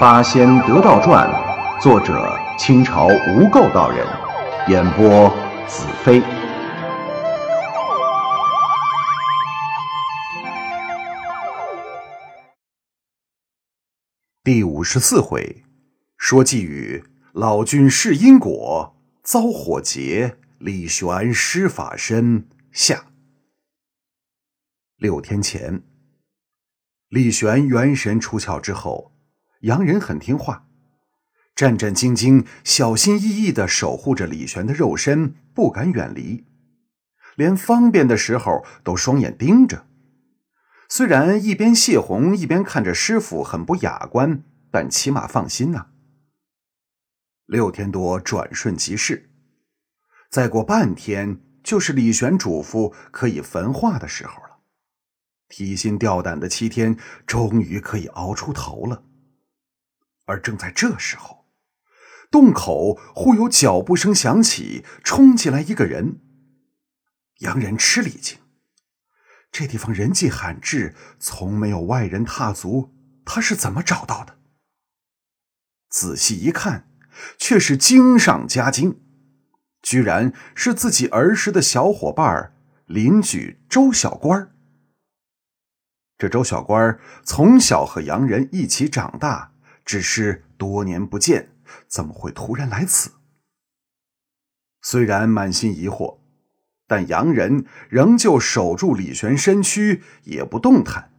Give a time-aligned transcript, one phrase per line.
[0.02, 1.28] 《八仙得道传》，
[1.82, 4.06] 作者清朝无垢道人，
[4.66, 5.28] 演播
[5.68, 6.22] 子飞。
[14.42, 15.62] 第五十四回，
[16.16, 23.04] 说寄语老君试因果，遭火劫，李玄施法身下。
[24.96, 25.82] 六天前，
[27.10, 29.09] 李玄元神出窍之后。
[29.60, 30.66] 洋人很听话，
[31.54, 36.46] 战战兢兢、小心翼翼的守护着李玄的肉身，不敢远离，
[37.36, 39.86] 连方便的时候都双眼盯着。
[40.88, 45.88] 虽然一边泄洪一边看着师傅很不雅观，但起码放心呐。
[47.44, 49.30] 六天多转瞬即逝，
[50.30, 54.60] 再过半天就是李玄嘱咐可以焚化的时候了。
[55.48, 59.02] 提心吊胆的七天终于可以熬出头了。
[60.30, 61.44] 而正在这时候，
[62.30, 66.20] 洞口忽有脚步声响起，冲进来一个人。
[67.40, 68.38] 洋人吃了一惊，
[69.50, 74.38] 这地方人迹罕至，从没有外人踏足，他是怎么找到的？
[75.88, 76.88] 仔细一看，
[77.36, 79.00] 却是惊上加惊，
[79.82, 82.54] 居然是自己儿时的小伙伴
[82.86, 84.54] 邻居周小官
[86.18, 89.54] 这周小官从小和洋人一起长大。
[89.84, 91.50] 只是多年不见，
[91.88, 93.12] 怎么会突然来此？
[94.82, 96.18] 虽然满心疑惑，
[96.86, 101.12] 但洋人仍旧守住李玄身躯，也不动弹。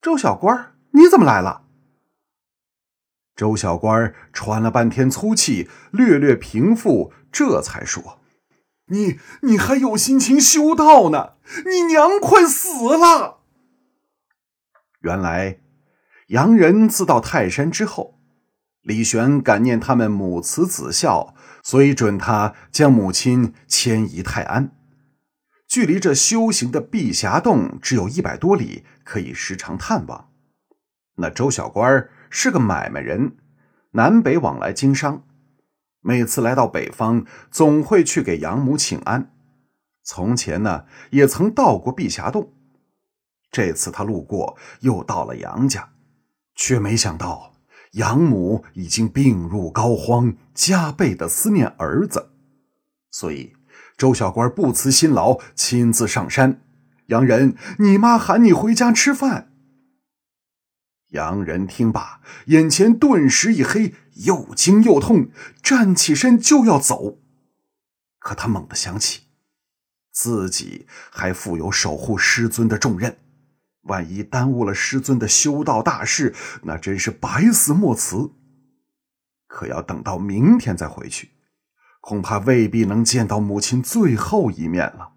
[0.00, 1.64] 周小官，你怎么来了？
[3.34, 8.20] 周小官喘了半天粗气，略略平复，这才说
[8.90, 11.34] ：“你你还有心情修道呢？
[11.64, 13.40] 你娘快死了！”
[15.02, 15.60] 原来。
[16.28, 18.18] 洋人自到泰山之后，
[18.82, 24.72] 李玄感念他们母慈子孝，所以准他将母亲迁移泰安。
[25.66, 30.28] 距离这修行的碧霞洞只有一百多里，可以时常探望。
[31.16, 33.36] 那周小官是个买卖人，
[33.92, 35.24] 南北往来经商，
[36.00, 39.32] 每次来到北方，总会去给养母请安。
[40.04, 42.52] 从前呢，也曾到过碧霞洞。
[43.50, 45.94] 这次他路过，又到了杨家。
[46.58, 47.54] 却没想到，
[47.92, 52.32] 养母已经病入膏肓，加倍的思念儿子，
[53.12, 53.54] 所以
[53.96, 56.60] 周小官不辞辛劳，亲自上山。
[57.06, 59.52] 洋人，你妈喊你回家吃饭。
[61.10, 63.94] 洋人听罢，眼前顿时一黑，
[64.26, 65.30] 又惊又痛，
[65.62, 67.18] 站起身就要走，
[68.18, 69.22] 可他猛地想起，
[70.10, 73.16] 自己还负有守护师尊的重任。
[73.88, 78.30] 万一耽误了师尊的修道大事，那真是百死莫辞。
[79.46, 81.30] 可要等到明天再回去，
[82.00, 85.14] 恐怕未必能见到母亲最后一面了。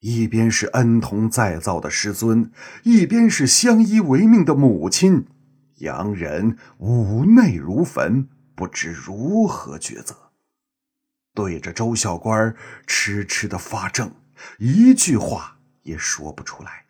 [0.00, 2.52] 一边是恩同再造的师尊，
[2.84, 5.26] 一边是相依为命的母亲，
[5.78, 10.14] 洋人五内如焚，不知如何抉择。
[11.34, 12.54] 对着周小官
[12.86, 14.12] 痴痴的发怔，
[14.58, 16.87] 一句话也说不出来。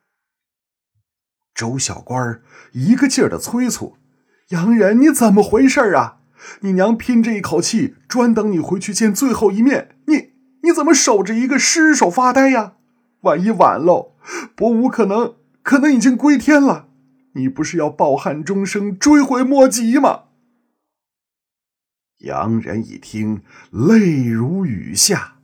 [1.59, 3.97] 周小官儿一个劲儿的催促
[4.51, 6.21] ：“洋人，你怎么回事啊？
[6.61, 9.97] 你娘拼着一口气，专等你回去见最后一面。
[10.07, 12.75] 你你怎么守着一个尸首发呆呀？
[13.23, 14.13] 万一晚喽，
[14.55, 16.91] 伯武可能可能已经归天了。
[17.33, 20.27] 你不是要抱憾终生，追悔莫及吗？”
[22.23, 23.43] 洋人一听，
[23.73, 25.39] 泪如雨下。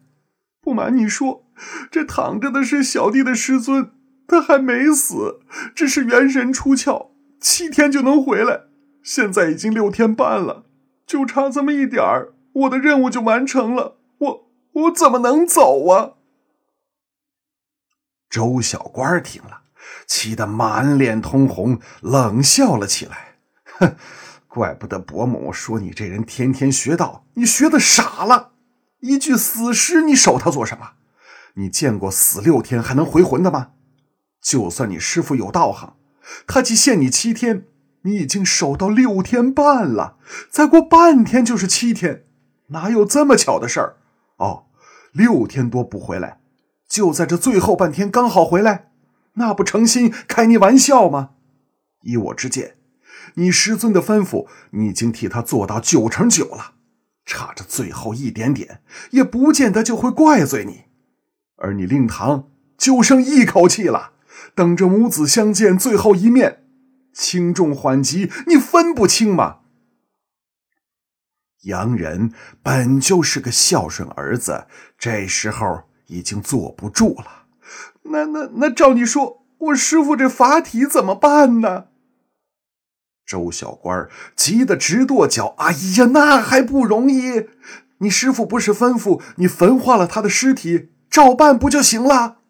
[0.60, 1.44] 不瞒你说，
[1.90, 3.90] 这躺着的是小弟的师尊。
[4.26, 5.40] 他还没死，
[5.74, 7.08] 只是元神出窍，
[7.40, 8.62] 七天就能回来。
[9.02, 10.64] 现在已经六天半了，
[11.06, 13.98] 就差这么一点儿，我的任务就完成了。
[14.18, 16.12] 我我怎么能走啊？
[18.30, 19.64] 周小官听了，
[20.06, 23.36] 气得满脸通红，冷笑了起来。
[23.78, 23.94] 哼，
[24.48, 28.52] 怪不得伯母说你这人天天学道，你学的傻了。
[29.00, 30.92] 一具死尸，你守他做什么？
[31.56, 33.72] 你见过死六天还能回魂的吗？
[34.44, 35.96] 就算你师傅有道行，
[36.46, 37.64] 他既限你七天，
[38.02, 40.18] 你已经守到六天半了，
[40.50, 42.26] 再过半天就是七天，
[42.66, 43.96] 哪有这么巧的事儿？
[44.36, 44.66] 哦，
[45.12, 46.40] 六天多不回来，
[46.86, 48.90] 就在这最后半天刚好回来，
[49.36, 51.30] 那不成心开你玩笑吗？
[52.02, 52.76] 依我之见，
[53.36, 56.74] 你师尊的吩咐，你已经替他做到九成九了，
[57.24, 58.82] 差着最后一点点，
[59.12, 60.84] 也不见得就会怪罪你。
[61.56, 64.13] 而你令堂就剩一口气了。
[64.54, 66.64] 等着母子相见最后一面，
[67.12, 69.58] 轻重缓急你分不清吗？
[71.62, 74.66] 洋人本就是个孝顺儿子，
[74.98, 77.46] 这时候已经坐不住了。
[78.02, 81.86] 那那那，照你说，我师傅这法体怎么办呢？
[83.26, 85.54] 周小官急得直跺脚。
[85.56, 87.48] 哎呀，那还不容易？
[87.98, 92.40] 你师傅不是吩咐你焚化了他的尸体，照办不就行了？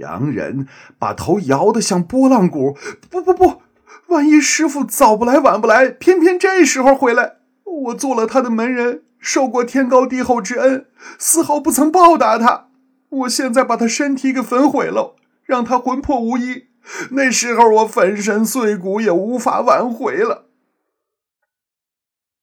[0.00, 0.66] 洋人
[0.98, 2.76] 把头摇得像拨浪鼓。
[3.08, 3.62] 不不不，
[4.08, 7.36] 万一师傅早不来晚不来，偏偏这时候回来。
[7.64, 10.86] 我做了他的门人，受过天高地厚之恩，
[11.18, 12.66] 丝毫不曾报答他。
[13.10, 16.66] 我现在把他身体给焚毁了，让他魂魄无依，
[17.12, 20.46] 那时候我粉身碎骨也无法挽回了。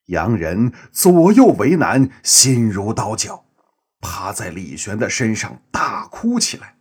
[0.07, 3.44] 洋人左右为难，心如刀绞，
[4.00, 6.76] 趴在李玄的身上大哭起来。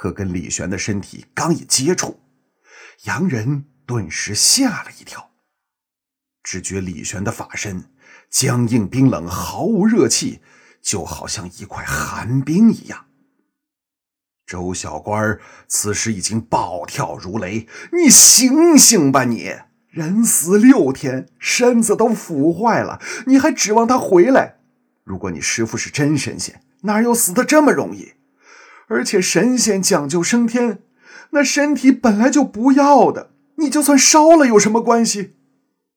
[0.00, 2.20] 可跟李玄的身体刚一接触，
[3.04, 5.32] 洋人顿时吓了一跳。
[6.42, 7.84] 只觉李玄的法身
[8.30, 10.40] 僵硬冰冷，毫无热气，
[10.80, 13.08] 就好像一块寒冰一样。
[14.46, 15.38] 周小官
[15.68, 19.24] 此时已经暴跳如雷：“你醒醒吧！
[19.24, 19.54] 你
[19.90, 24.60] 人死六天，身子都腐坏了，你还指望他回来？
[25.04, 28.14] 如果你师傅是真神仙，哪有死的这么容易？
[28.90, 30.80] 而且神仙讲究升天，
[31.30, 35.36] 那身体本来就不要的，你就算烧了有什么关系？”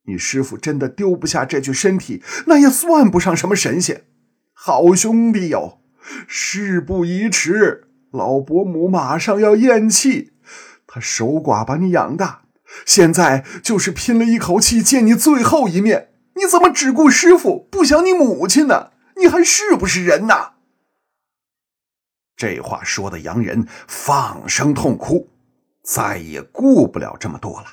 [0.06, 4.04] 你师傅真的丢不下这具身体，那也算不上什么神仙。
[4.54, 5.80] 好兄弟哟，
[6.28, 10.34] 事不宜迟，老伯母马上要咽气，
[10.86, 12.44] 他守寡把你养大，
[12.86, 18.92] 现在就是拼了一口气见你最后一面，你怎么只顾师傅不想你母亲呢？
[19.18, 20.53] 你还是不是人呐？
[22.44, 25.30] 这话说的洋人放声痛哭，
[25.82, 27.68] 再也顾不了这么多了。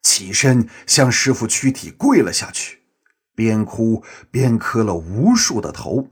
[0.00, 2.82] 起身向师傅躯体跪了下去，
[3.34, 6.06] 边哭边磕了无数的头，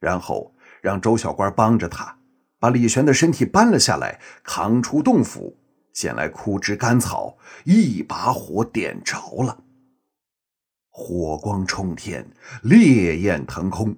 [0.00, 2.16] 然后让周小官帮着他
[2.58, 5.58] 把李玄的身体搬了下来，扛出洞府，
[5.92, 9.62] 捡来枯枝干草，一把火点着了。
[10.88, 12.26] 火光冲天，
[12.62, 13.94] 烈焰腾空，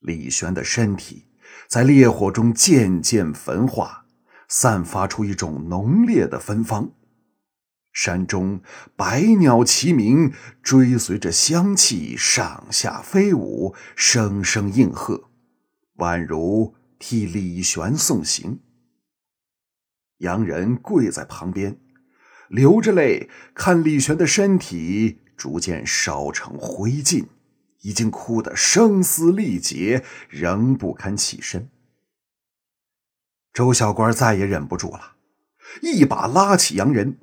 [0.00, 1.26] 李玄的身体
[1.68, 4.06] 在烈火中渐渐焚化，
[4.48, 6.92] 散发出一种浓烈的芬芳。
[7.92, 8.60] 山中
[8.96, 10.32] 百鸟齐鸣，
[10.62, 15.30] 追随着香气上下飞舞，声声应和，
[15.98, 18.60] 宛如替李玄送行。
[20.18, 21.78] 洋人跪在旁边，
[22.48, 27.26] 流着泪看李玄的身体逐渐烧成灰烬，
[27.84, 31.70] 已经哭得声嘶力竭，仍不堪起身。
[33.52, 35.14] 周小官再也忍不住了，
[35.80, 37.18] 一把拉起洋人。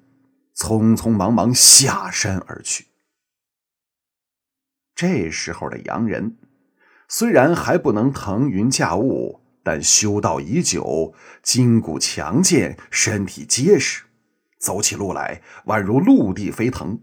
[0.53, 2.85] 匆匆忙忙下山而去。
[4.93, 6.37] 这时候的洋人
[7.07, 14.03] 虽然还不能腾云驾雾，但修道已久，筋骨强健，身体结实，
[14.59, 16.99] 走起路来宛如陆地飞腾。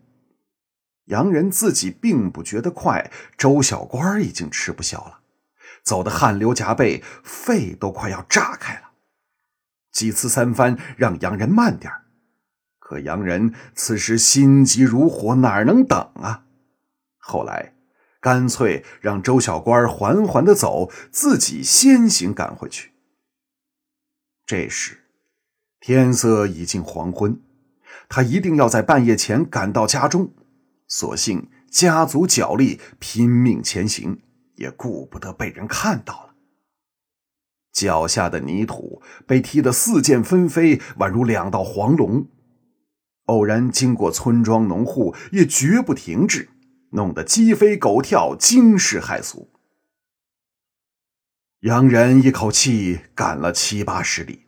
[1.09, 5.21] 洋人自己并不觉得快，周小官已经吃不消了，
[5.83, 8.91] 走得汗流浃背，肺都快要炸开了。
[9.93, 11.93] 几次三番让洋人慢点。
[12.79, 16.45] 可洋人此时心急如火，哪能等啊？
[17.19, 17.75] 后来，
[18.21, 22.93] 干脆让周小官缓缓的走，自己先行赶回去。
[24.47, 25.05] 这时，
[25.81, 27.41] 天色已经黄昏，
[28.09, 30.33] 他一定要在半夜前赶到家中。
[30.89, 34.23] 所幸家族脚力，拼命前行，
[34.57, 36.35] 也顾不得被人看到了。
[37.71, 42.27] 脚下的泥土被踢得四溅纷飞，宛如两道黄龙。
[43.27, 46.49] 偶然经过村庄农户，也绝不停滞，
[46.93, 49.51] 弄得鸡飞狗跳，惊世骇俗。
[51.61, 54.47] 洋人一口气赶了七八十里，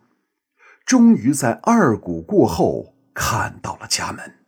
[0.87, 4.40] 终于在二谷过后看到了家门。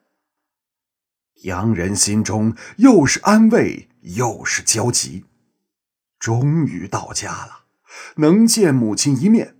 [1.42, 5.24] 洋人心中又是安慰又是焦急，
[6.18, 7.64] 终于到家了，
[8.16, 9.56] 能见母亲一面，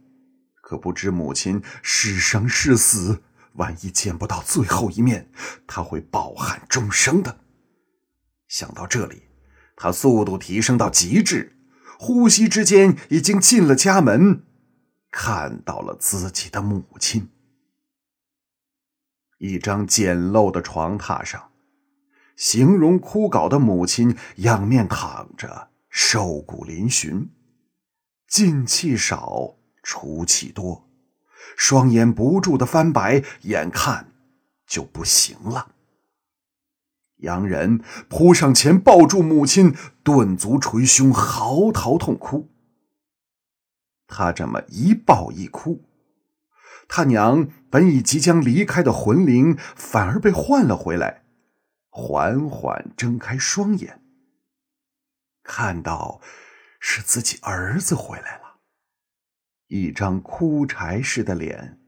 [0.63, 3.23] 可不知母亲是生是死。
[3.57, 5.31] 万一见不到最后一面，
[5.67, 7.41] 他会抱憾终生的。
[8.49, 9.25] 想到这里，
[9.77, 11.59] 他速度提升到极致，
[11.99, 14.45] 呼吸之间已经进了家门，
[15.11, 17.29] 看到了自己的母亲。
[19.37, 21.52] 一张简陋的床榻上，
[22.43, 27.29] 形容枯槁的母亲仰面躺着，瘦骨嶙峋，
[28.27, 30.89] 进气少，出气多。
[31.57, 34.09] 双眼不住的翻白，眼看
[34.67, 35.69] 就不行了。
[37.19, 42.49] 洋人扑上前抱住母亲，顿足捶胸，嚎啕痛哭。
[44.09, 45.85] 他这么一抱一哭，
[46.89, 51.22] 他娘本已即将离开的魂灵反而被唤了回来，
[51.95, 54.03] 缓缓睁开双眼，
[55.43, 56.23] 看到
[56.81, 58.61] 是自己儿子回来了，
[59.67, 61.79] 一张枯柴似的脸，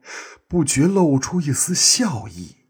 [0.47, 2.67] 不觉露出一丝笑意，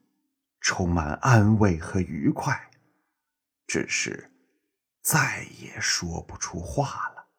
[0.61, 2.71] 充满安慰和愉快。
[3.67, 4.31] 只是
[5.03, 7.31] 再也说不出话了。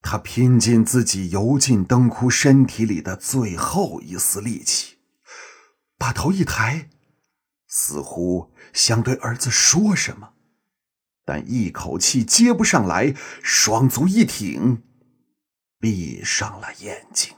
[0.00, 4.98] 他拼尽自己油尽灯枯身体里的最后一丝力气，
[5.98, 6.88] 把头一抬，
[7.78, 10.32] 似乎想对儿子说什么，
[11.26, 14.82] 但一口气接不上来，双足一挺，
[15.78, 17.36] 闭上了眼睛。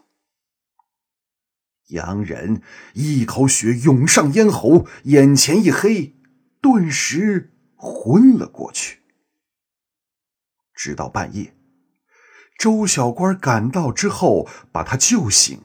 [1.88, 2.62] 洋人
[2.95, 6.14] 一口血涌上咽喉，眼前一黑。
[6.61, 9.02] 顿时昏了过去。
[10.73, 11.52] 直到半夜，
[12.57, 15.62] 周小官赶到之后，把他救醒，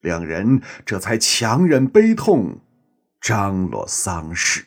[0.00, 2.63] 两人这才强忍悲痛，
[3.24, 4.66] 张罗丧事。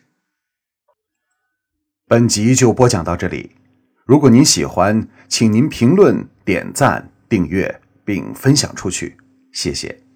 [2.07, 3.51] 本集就播讲到这里。
[4.03, 9.15] 如果您喜欢，请您评论、点赞、订阅并分享出去，
[9.53, 10.06] 谢谢。